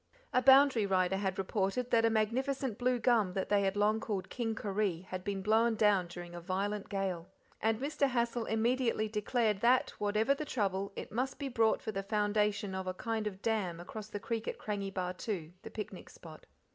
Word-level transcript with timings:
A 0.33 0.41
boundary 0.41 0.87
rider 0.87 1.17
had 1.17 1.37
reported 1.37 1.91
that 1.91 2.05
a 2.05 2.09
magnificent 2.09 2.79
blue 2.79 2.97
gum 2.97 3.33
that 3.33 3.49
they 3.49 3.61
had 3.61 3.75
long 3.75 3.99
called 3.99 4.31
King 4.31 4.55
Koree 4.55 5.03
had 5.03 5.23
been 5.23 5.43
blown 5.43 5.75
down 5.75 6.07
during 6.07 6.33
a 6.33 6.41
violent 6.41 6.89
gale, 6.89 7.29
and 7.61 7.79
Mr. 7.79 8.09
Hassal 8.09 8.45
immediately 8.45 9.07
declared 9.07 9.59
that, 9.61 9.91
whatever 9.99 10.33
the 10.33 10.43
trouble, 10.43 10.91
it 10.95 11.11
must 11.11 11.37
be 11.37 11.49
brought 11.49 11.83
for 11.83 11.91
the 11.91 12.01
foundation 12.01 12.73
of 12.73 12.87
a 12.87 12.95
kind 12.95 13.27
of 13.27 13.43
dam 13.43 13.79
across 13.79 14.07
the 14.07 14.19
creek 14.19 14.47
at 14.47 14.57
Krangi 14.57 14.91
Bahtoo, 14.91 15.51
the 15.61 15.69
picnic 15.69 16.09
spot. 16.09 16.47